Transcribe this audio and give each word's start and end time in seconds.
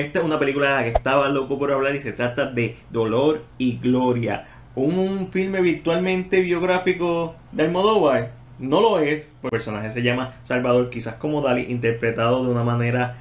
Esta 0.00 0.20
es 0.20 0.24
una 0.24 0.38
película 0.38 0.70
de 0.70 0.74
la 0.76 0.82
que 0.84 0.96
estaba 0.96 1.28
loco 1.28 1.58
por 1.58 1.70
hablar 1.70 1.94
y 1.94 2.00
se 2.00 2.12
trata 2.12 2.46
de 2.46 2.76
Dolor 2.90 3.44
y 3.58 3.76
Gloria. 3.76 4.46
Un 4.74 5.30
filme 5.30 5.60
virtualmente 5.60 6.40
biográfico 6.40 7.34
de 7.52 7.64
Almodóvar. 7.64 8.32
No 8.58 8.80
lo 8.80 8.98
es, 8.98 9.28
el 9.42 9.50
personaje 9.50 9.90
se 9.90 10.02
llama 10.02 10.36
Salvador, 10.44 10.88
quizás 10.88 11.16
como 11.16 11.42
Dali, 11.42 11.66
interpretado 11.68 12.46
de 12.46 12.50
una 12.50 12.64
manera 12.64 13.18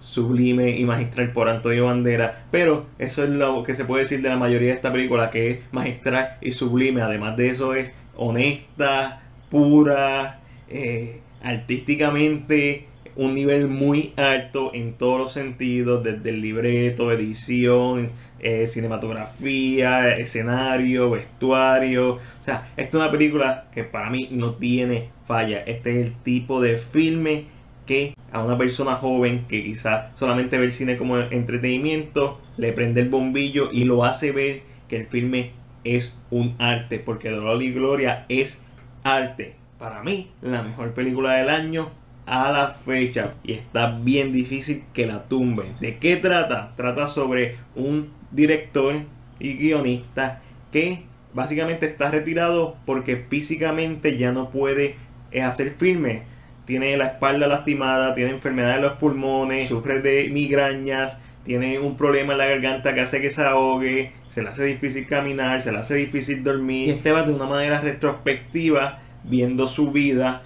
sublime 0.00 0.76
y 0.76 0.84
magistral 0.84 1.32
por 1.32 1.48
Antonio 1.48 1.86
Bandera, 1.86 2.44
pero 2.50 2.84
eso 2.98 3.24
es 3.24 3.30
lo 3.30 3.62
que 3.62 3.74
se 3.74 3.86
puede 3.86 4.02
decir 4.02 4.20
de 4.20 4.28
la 4.28 4.36
mayoría 4.36 4.68
de 4.68 4.74
esta 4.74 4.92
película, 4.92 5.30
que 5.30 5.50
es 5.50 5.58
magistral 5.72 6.36
y 6.42 6.52
sublime, 6.52 7.00
además 7.00 7.38
de 7.38 7.48
eso 7.48 7.74
es 7.74 7.94
honesta, 8.16 9.22
pura, 9.50 10.40
eh, 10.68 11.20
artísticamente 11.42 12.87
un 13.18 13.34
nivel 13.34 13.66
muy 13.66 14.12
alto 14.16 14.70
en 14.72 14.94
todos 14.94 15.18
los 15.18 15.32
sentidos, 15.32 16.04
desde 16.04 16.30
el 16.30 16.40
libreto, 16.40 17.10
edición, 17.10 18.10
eh, 18.38 18.68
cinematografía, 18.68 20.16
escenario, 20.16 21.10
vestuario. 21.10 22.12
O 22.14 22.44
sea, 22.44 22.70
esta 22.76 22.96
es 22.96 23.02
una 23.02 23.10
película 23.10 23.66
que 23.74 23.82
para 23.82 24.08
mí 24.08 24.28
no 24.30 24.54
tiene 24.54 25.10
falla. 25.26 25.58
Este 25.66 25.90
es 25.90 26.06
el 26.06 26.14
tipo 26.22 26.60
de 26.60 26.78
filme 26.78 27.46
que 27.86 28.14
a 28.30 28.40
una 28.40 28.56
persona 28.56 28.94
joven 28.94 29.46
que 29.48 29.64
quizás 29.64 30.16
solamente 30.16 30.56
ve 30.56 30.66
el 30.66 30.72
cine 30.72 30.96
como 30.96 31.18
entretenimiento, 31.18 32.40
le 32.56 32.72
prende 32.72 33.00
el 33.00 33.08
bombillo 33.08 33.72
y 33.72 33.82
lo 33.82 34.04
hace 34.04 34.30
ver 34.30 34.62
que 34.86 34.96
el 34.96 35.06
filme 35.06 35.50
es 35.82 36.16
un 36.30 36.54
arte, 36.60 37.00
porque 37.00 37.30
Dolor 37.30 37.60
y 37.64 37.72
Gloria 37.72 38.26
es 38.28 38.62
arte. 39.02 39.56
Para 39.76 40.04
mí, 40.04 40.30
la 40.40 40.62
mejor 40.62 40.94
película 40.94 41.32
del 41.34 41.48
año 41.48 41.90
a 42.28 42.52
la 42.52 42.68
fecha 42.70 43.34
y 43.42 43.54
está 43.54 43.98
bien 44.02 44.32
difícil 44.32 44.84
que 44.92 45.06
la 45.06 45.24
tumben. 45.24 45.76
¿De 45.80 45.98
qué 45.98 46.16
trata? 46.16 46.74
Trata 46.76 47.08
sobre 47.08 47.56
un 47.74 48.10
director 48.30 48.96
y 49.40 49.54
guionista 49.54 50.42
que 50.70 51.04
básicamente 51.32 51.86
está 51.86 52.10
retirado 52.10 52.76
porque 52.84 53.16
físicamente 53.16 54.18
ya 54.18 54.32
no 54.32 54.50
puede 54.50 54.96
eh, 55.32 55.42
hacer 55.42 55.70
filmes. 55.70 56.22
Tiene 56.66 56.96
la 56.98 57.06
espalda 57.06 57.46
lastimada, 57.46 58.14
tiene 58.14 58.30
enfermedad 58.30 58.76
de 58.76 58.82
los 58.82 58.92
pulmones, 58.94 59.70
sufre 59.70 60.02
de 60.02 60.28
migrañas, 60.28 61.16
tiene 61.44 61.78
un 61.78 61.96
problema 61.96 62.32
en 62.32 62.38
la 62.38 62.46
garganta 62.46 62.94
que 62.94 63.00
hace 63.00 63.22
que 63.22 63.30
se 63.30 63.40
ahogue, 63.42 64.12
se 64.28 64.42
le 64.42 64.50
hace 64.50 64.64
difícil 64.64 65.06
caminar, 65.06 65.62
se 65.62 65.72
le 65.72 65.78
hace 65.78 65.94
difícil 65.94 66.44
dormir. 66.44 66.88
Y 66.88 66.90
este 66.90 67.10
va 67.10 67.22
de 67.22 67.32
una 67.32 67.46
manera 67.46 67.80
retrospectiva 67.80 68.98
viendo 69.24 69.66
su 69.66 69.90
vida 69.90 70.42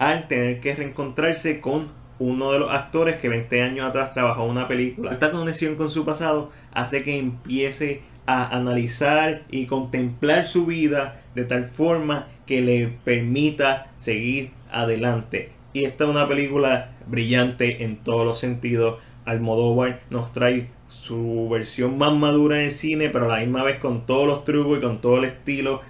al 0.00 0.28
tener 0.28 0.60
que 0.60 0.74
reencontrarse 0.74 1.60
con 1.60 1.88
uno 2.18 2.52
de 2.52 2.58
los 2.58 2.72
actores 2.72 3.20
que 3.20 3.28
20 3.28 3.62
años 3.62 3.86
atrás 3.86 4.14
trabajó 4.14 4.44
en 4.44 4.50
una 4.50 4.66
película. 4.66 5.12
Esta 5.12 5.30
conexión 5.30 5.76
con 5.76 5.90
su 5.90 6.06
pasado 6.06 6.50
hace 6.72 7.02
que 7.02 7.18
empiece 7.18 8.00
a 8.24 8.56
analizar 8.56 9.42
y 9.50 9.66
contemplar 9.66 10.46
su 10.46 10.64
vida 10.64 11.20
de 11.34 11.44
tal 11.44 11.66
forma 11.66 12.28
que 12.46 12.62
le 12.62 12.88
permita 13.04 13.92
seguir 13.98 14.52
adelante. 14.72 15.50
Y 15.74 15.84
esta 15.84 16.04
es 16.04 16.10
una 16.10 16.26
película 16.26 16.92
brillante 17.06 17.84
en 17.84 17.98
todos 17.98 18.24
los 18.24 18.38
sentidos. 18.38 19.00
Almodóvar 19.26 20.00
nos 20.08 20.32
trae 20.32 20.68
su 20.88 21.46
versión 21.50 21.98
más 21.98 22.14
madura 22.14 22.62
en 22.62 22.70
cine, 22.70 23.10
pero 23.10 23.26
a 23.26 23.36
la 23.36 23.44
misma 23.44 23.64
vez 23.64 23.78
con 23.78 24.06
todos 24.06 24.26
los 24.26 24.44
trucos 24.46 24.78
y 24.78 24.80
con 24.80 25.02
todo 25.02 25.18
el 25.18 25.24
estilo 25.24 25.82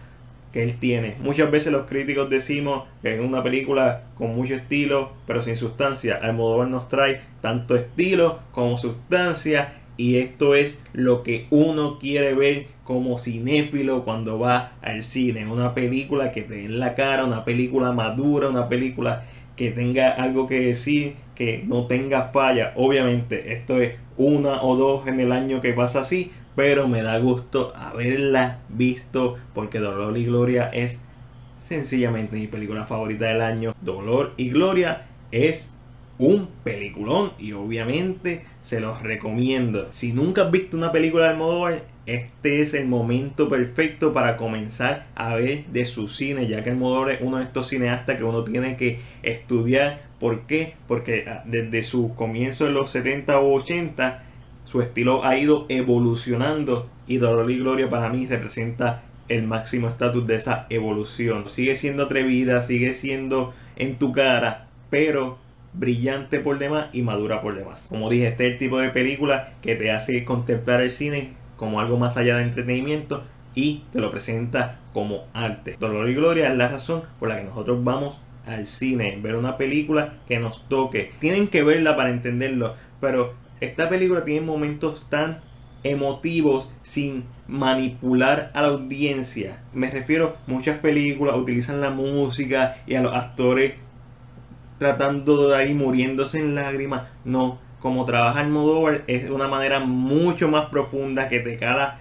que 0.52 0.62
él 0.62 0.78
tiene. 0.78 1.16
Muchas 1.20 1.50
veces 1.50 1.72
los 1.72 1.86
críticos 1.86 2.30
decimos 2.30 2.84
que 3.02 3.14
es 3.14 3.20
una 3.20 3.42
película 3.42 4.04
con 4.14 4.34
mucho 4.34 4.54
estilo, 4.54 5.12
pero 5.26 5.42
sin 5.42 5.56
sustancia. 5.56 6.18
Almodóvar 6.22 6.68
nos 6.68 6.88
trae 6.88 7.20
tanto 7.40 7.76
estilo 7.76 8.40
como 8.52 8.78
sustancia 8.78 9.80
y 9.96 10.16
esto 10.16 10.54
es 10.54 10.78
lo 10.92 11.22
que 11.22 11.46
uno 11.50 11.98
quiere 11.98 12.34
ver 12.34 12.66
como 12.84 13.18
cinéfilo 13.18 14.04
cuando 14.04 14.38
va 14.38 14.72
al 14.82 15.04
cine. 15.04 15.46
Una 15.46 15.74
película 15.74 16.32
que 16.32 16.42
te 16.42 16.54
dé 16.54 16.64
en 16.64 16.80
la 16.80 16.94
cara, 16.94 17.24
una 17.24 17.44
película 17.44 17.92
madura, 17.92 18.48
una 18.48 18.68
película 18.68 19.26
que 19.60 19.70
tenga 19.72 20.12
algo 20.12 20.46
que 20.46 20.58
decir, 20.58 21.16
que 21.34 21.62
no 21.66 21.84
tenga 21.84 22.30
falla. 22.32 22.72
Obviamente, 22.76 23.52
esto 23.52 23.78
es 23.78 23.96
una 24.16 24.62
o 24.62 24.74
dos 24.74 25.06
en 25.06 25.20
el 25.20 25.32
año 25.32 25.60
que 25.60 25.74
pasa 25.74 26.00
así, 26.00 26.32
pero 26.56 26.88
me 26.88 27.02
da 27.02 27.18
gusto 27.18 27.74
haberla 27.76 28.60
visto 28.70 29.36
porque 29.52 29.78
Dolor 29.78 30.16
y 30.16 30.24
Gloria 30.24 30.70
es 30.72 31.02
sencillamente 31.58 32.36
mi 32.36 32.46
película 32.46 32.86
favorita 32.86 33.26
del 33.26 33.42
año. 33.42 33.74
Dolor 33.82 34.32
y 34.38 34.48
Gloria 34.48 35.02
es 35.30 35.68
un 36.18 36.48
peliculón 36.64 37.32
y 37.38 37.52
obviamente 37.52 38.46
se 38.62 38.80
los 38.80 39.02
recomiendo. 39.02 39.88
Si 39.90 40.14
nunca 40.14 40.44
has 40.44 40.50
visto 40.50 40.74
una 40.78 40.90
película 40.90 41.24
de 41.24 41.30
Almodóvar, 41.32 41.82
este 42.14 42.60
es 42.60 42.74
el 42.74 42.86
momento 42.86 43.48
perfecto 43.48 44.12
para 44.12 44.36
comenzar 44.36 45.06
a 45.14 45.36
ver 45.36 45.66
de 45.66 45.84
su 45.84 46.08
cine, 46.08 46.48
ya 46.48 46.64
que 46.64 46.70
Almodóvar 46.70 47.12
es 47.12 47.20
uno 47.20 47.38
de 47.38 47.44
estos 47.44 47.68
cineastas 47.68 48.16
que 48.16 48.24
uno 48.24 48.42
tiene 48.42 48.76
que 48.76 49.00
estudiar. 49.22 50.02
¿Por 50.18 50.40
qué? 50.46 50.74
Porque 50.88 51.24
ah, 51.28 51.42
desde 51.46 51.82
su 51.82 52.14
comienzo 52.14 52.66
en 52.66 52.74
los 52.74 52.90
70 52.90 53.38
o 53.38 53.54
80 53.54 54.24
su 54.64 54.82
estilo 54.82 55.24
ha 55.24 55.36
ido 55.36 55.66
evolucionando 55.68 56.88
y 57.06 57.18
Dolor 57.18 57.50
y 57.50 57.58
Gloria 57.58 57.88
para 57.88 58.08
mí 58.08 58.26
representa 58.26 59.02
el 59.28 59.44
máximo 59.44 59.88
estatus 59.88 60.26
de 60.26 60.34
esa 60.34 60.66
evolución. 60.68 61.48
Sigue 61.48 61.76
siendo 61.76 62.04
atrevida, 62.04 62.60
sigue 62.60 62.92
siendo 62.92 63.54
en 63.76 63.96
tu 63.96 64.12
cara, 64.12 64.66
pero 64.90 65.38
brillante 65.72 66.40
por 66.40 66.58
demás 66.58 66.88
y 66.92 67.02
madura 67.02 67.40
por 67.40 67.54
demás. 67.54 67.86
Como 67.88 68.10
dije, 68.10 68.26
este 68.26 68.48
es 68.48 68.52
el 68.54 68.58
tipo 68.58 68.80
de 68.80 68.90
película 68.90 69.52
que 69.62 69.76
te 69.76 69.92
hace 69.92 70.24
contemplar 70.24 70.80
el 70.80 70.90
cine 70.90 71.38
como 71.60 71.78
algo 71.78 71.98
más 71.98 72.16
allá 72.16 72.36
de 72.36 72.44
entretenimiento 72.44 73.22
y 73.54 73.82
te 73.92 74.00
lo 74.00 74.10
presenta 74.10 74.80
como 74.94 75.26
arte. 75.34 75.76
Dolor 75.78 76.08
y 76.08 76.14
Gloria 76.14 76.50
es 76.50 76.56
la 76.56 76.68
razón 76.68 77.02
por 77.18 77.28
la 77.28 77.36
que 77.36 77.44
nosotros 77.44 77.84
vamos 77.84 78.18
al 78.46 78.66
cine, 78.66 79.18
ver 79.22 79.36
una 79.36 79.58
película 79.58 80.14
que 80.26 80.38
nos 80.38 80.66
toque. 80.70 81.12
Tienen 81.20 81.48
que 81.48 81.62
verla 81.62 81.96
para 81.96 82.08
entenderlo, 82.08 82.76
pero 82.98 83.34
esta 83.60 83.90
película 83.90 84.24
tiene 84.24 84.40
momentos 84.40 85.06
tan 85.10 85.40
emotivos 85.82 86.70
sin 86.82 87.24
manipular 87.46 88.50
a 88.54 88.62
la 88.62 88.68
audiencia. 88.68 89.62
Me 89.74 89.90
refiero, 89.90 90.38
muchas 90.46 90.78
películas 90.78 91.36
utilizan 91.36 91.82
la 91.82 91.90
música 91.90 92.76
y 92.86 92.94
a 92.94 93.02
los 93.02 93.12
actores 93.12 93.74
tratando 94.78 95.50
de 95.50 95.56
ahí 95.56 95.74
muriéndose 95.74 96.38
en 96.38 96.54
lágrimas. 96.54 97.02
No, 97.26 97.58
como 97.80 98.04
trabaja 98.04 98.42
el 98.42 98.48
Modóvar 98.48 99.04
es 99.06 99.24
de 99.24 99.32
una 99.32 99.48
manera 99.48 99.80
mucho 99.80 100.48
más 100.48 100.66
profunda 100.66 101.28
que 101.28 101.40
te 101.40 101.56
cala 101.56 102.00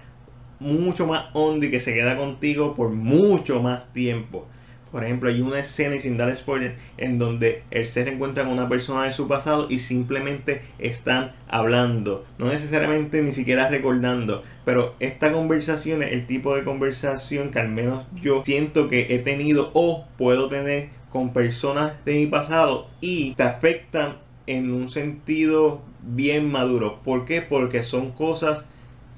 mucho 0.59 1.07
más 1.07 1.27
hondo 1.33 1.65
y 1.65 1.71
que 1.71 1.79
se 1.79 1.93
queda 1.93 2.17
contigo 2.17 2.75
por 2.75 2.89
mucho 2.89 3.61
más 3.61 3.91
tiempo. 3.93 4.47
Por 4.91 5.03
ejemplo, 5.03 5.29
hay 5.29 5.39
una 5.41 5.59
escena, 5.59 5.95
y 5.95 5.99
sin 5.99 6.17
dar 6.17 6.35
spoiler, 6.35 6.75
en 6.97 7.19
donde 7.19 7.61
él 7.69 7.85
se 7.85 8.03
reencuentra 8.03 8.43
con 8.43 8.53
una 8.53 8.67
persona 8.67 9.03
de 9.03 9.11
su 9.11 9.27
pasado 9.27 9.67
y 9.69 9.77
simplemente 9.77 10.63
están 10.79 11.33
hablando. 11.47 12.25
No 12.39 12.47
necesariamente 12.47 13.21
ni 13.21 13.31
siquiera 13.31 13.69
recordando. 13.69 14.43
Pero 14.65 14.95
esta 14.99 15.31
conversación 15.31 16.01
es 16.01 16.11
el 16.11 16.25
tipo 16.25 16.55
de 16.55 16.63
conversación 16.63 17.51
que 17.51 17.59
al 17.59 17.69
menos 17.69 18.05
yo 18.19 18.41
siento 18.43 18.87
que 18.87 19.13
he 19.13 19.19
tenido 19.19 19.69
o 19.73 20.05
puedo 20.17 20.49
tener 20.49 20.89
con 21.11 21.33
personas 21.33 21.93
de 22.05 22.15
mi 22.15 22.25
pasado 22.25 22.87
y 22.99 23.33
te 23.33 23.43
afectan 23.43 24.17
en 24.49 24.73
un 24.73 24.89
sentido 24.89 25.83
bien 26.01 26.51
maduro. 26.51 27.01
¿Por 27.05 27.25
qué? 27.25 27.43
Porque 27.43 27.83
son 27.83 28.11
cosas 28.11 28.65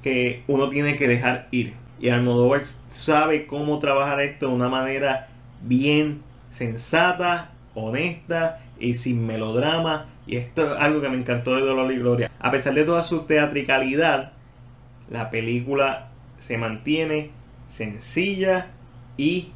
que 0.04 0.44
uno 0.48 0.70
tiene 0.70 0.98
que 0.98 1.08
dejar 1.08 1.48
ir. 1.52 1.74
Y 2.02 2.10
Almodóvar 2.10 2.64
sabe 2.94 3.48
cómo 3.48 3.80
trabajar 3.80 4.20
esto 4.20 4.50
de 4.50 4.54
una 4.54 4.68
manera 4.68 5.30
bien 5.62 6.22
sensata, 6.50 7.52
honesta 7.76 8.60
y 8.78 8.96
sin 8.96 9.26
melodrama. 9.26 10.08
Y 10.28 10.36
esto 10.36 10.76
es 10.76 10.82
algo 10.82 11.00
que 11.00 11.08
me 11.08 11.18
encantó 11.18 11.56
de 11.56 11.62
Dolor 11.62 11.94
y 11.94 11.98
Gloria. 11.98 12.30
A 12.38 12.52
pesar 12.52 12.74
de 12.74 12.84
toda 12.84 13.04
su 13.04 13.22
teatricalidad, 13.22 14.34
la 15.10 15.30
película 15.30 16.10
se 16.40 16.58
mantiene 16.58 17.30
sencilla 17.70 18.68
y 19.16 19.54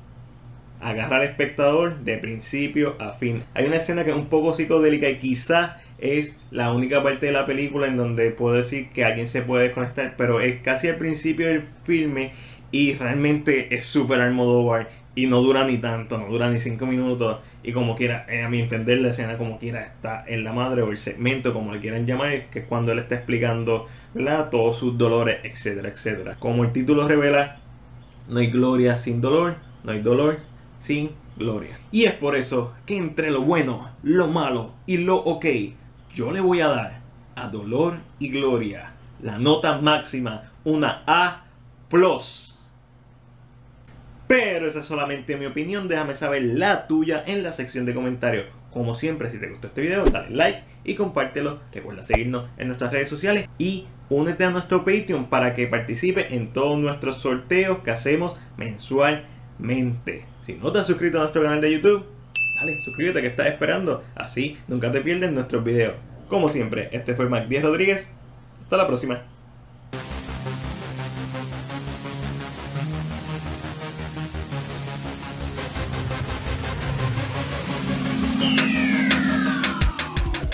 agarra 0.85 1.17
al 1.17 1.23
espectador 1.23 1.97
de 2.01 2.17
principio 2.19 2.95
a 2.99 3.13
fin. 3.13 3.43
Hay 3.55 3.65
una 3.65 3.77
escena 3.77 4.03
que 4.03 4.11
es 4.11 4.15
un 4.15 4.27
poco 4.27 4.53
psicodélica 4.53 5.09
y 5.09 5.17
quizás 5.17 5.71
es 5.97 6.37
la 6.51 6.71
única 6.71 7.01
parte 7.01 7.25
de 7.25 7.31
la 7.31 7.47
película 7.47 7.87
en 7.87 7.97
donde 7.97 8.29
puedo 8.29 8.55
decir 8.55 8.89
que 8.89 9.03
alguien 9.03 9.27
se 9.27 9.41
puede 9.41 9.63
desconectar, 9.63 10.13
pero 10.15 10.41
es 10.41 10.61
casi 10.61 10.87
al 10.87 10.97
principio 10.97 11.47
del 11.47 11.63
filme 11.85 12.33
y 12.71 12.93
realmente 12.93 13.75
es 13.75 13.85
súper 13.85 14.21
Almodóvar 14.21 14.89
y 15.15 15.25
no 15.25 15.41
dura 15.41 15.65
ni 15.65 15.79
tanto, 15.79 16.19
no 16.19 16.27
dura 16.27 16.51
ni 16.51 16.59
cinco 16.59 16.85
minutos. 16.85 17.39
Y 17.63 17.71
como 17.71 17.95
quiera, 17.95 18.27
eh, 18.29 18.43
a 18.43 18.49
mi 18.49 18.61
entender, 18.61 18.99
la 18.99 19.09
escena 19.09 19.39
como 19.39 19.57
quiera 19.57 19.81
está 19.81 20.23
en 20.27 20.43
la 20.43 20.53
madre 20.53 20.83
o 20.83 20.91
el 20.91 20.97
segmento, 20.97 21.51
como 21.51 21.73
le 21.73 21.79
quieran 21.79 22.05
llamar, 22.05 22.51
que 22.51 22.59
es 22.59 22.65
cuando 22.65 22.91
él 22.91 22.99
está 22.99 23.15
explicando 23.15 23.87
¿verdad? 24.13 24.51
todos 24.51 24.77
sus 24.77 24.99
dolores, 24.99 25.39
etcétera, 25.43 25.89
etcétera. 25.89 26.35
Como 26.37 26.63
el 26.63 26.71
título 26.71 27.07
revela, 27.07 27.57
no 28.27 28.37
hay 28.37 28.51
gloria 28.51 28.99
sin 28.99 29.19
dolor, 29.19 29.55
no 29.83 29.91
hay 29.91 30.01
dolor 30.01 30.54
sin 30.79 31.11
gloria. 31.37 31.79
Y 31.91 32.05
es 32.05 32.13
por 32.13 32.35
eso 32.35 32.73
que 32.85 32.97
entre 32.97 33.31
lo 33.31 33.41
bueno, 33.41 33.91
lo 34.03 34.27
malo 34.27 34.73
y 34.85 34.97
lo 34.97 35.17
ok, 35.17 35.45
yo 36.13 36.31
le 36.31 36.41
voy 36.41 36.61
a 36.61 36.67
dar 36.67 37.01
a 37.35 37.47
Dolor 37.49 37.99
y 38.19 38.29
Gloria. 38.29 38.93
La 39.21 39.37
nota 39.37 39.77
máxima, 39.79 40.51
una 40.63 41.03
A+. 41.05 41.43
Pero 44.27 44.67
esa 44.67 44.79
es 44.79 44.85
solamente 44.85 45.37
mi 45.37 45.45
opinión, 45.45 45.87
déjame 45.87 46.15
saber 46.15 46.41
la 46.43 46.87
tuya 46.87 47.23
en 47.25 47.43
la 47.43 47.53
sección 47.53 47.85
de 47.85 47.93
comentarios. 47.93 48.47
Como 48.71 48.95
siempre, 48.95 49.29
si 49.29 49.39
te 49.39 49.49
gustó 49.49 49.67
este 49.67 49.81
video, 49.81 50.05
dale 50.05 50.35
like 50.35 50.63
y 50.83 50.95
compártelo. 50.95 51.59
Recuerda 51.71 52.03
seguirnos 52.03 52.49
en 52.57 52.67
nuestras 52.67 52.91
redes 52.91 53.09
sociales 53.09 53.47
y 53.57 53.85
únete 54.09 54.43
a 54.43 54.49
nuestro 54.49 54.83
Patreon 54.83 55.25
para 55.25 55.53
que 55.53 55.67
participe 55.67 56.35
en 56.35 56.51
todos 56.51 56.77
nuestros 56.77 57.21
sorteos 57.21 57.79
que 57.79 57.91
hacemos 57.91 58.35
mensualmente. 58.57 60.25
Si 60.45 60.53
no 60.53 60.71
te 60.71 60.79
has 60.79 60.87
suscrito 60.87 61.17
a 61.17 61.21
nuestro 61.21 61.41
canal 61.41 61.59
de 61.59 61.73
YouTube, 61.73 62.05
dale, 62.59 62.79
suscríbete 62.81 63.21
que 63.21 63.27
estás 63.27 63.47
esperando. 63.47 64.03
Así 64.13 64.57
nunca 64.67 64.91
te 64.91 65.01
pierdes 65.01 65.31
nuestros 65.31 65.63
videos. 65.63 65.95
Como 66.27 66.49
siempre, 66.49 66.89
este 66.91 67.15
fue 67.15 67.27
Mac 67.27 67.47
Díaz 67.47 67.63
Rodríguez. 67.63 68.11
Hasta 68.63 68.77
la 68.77 68.87
próxima. 68.87 69.34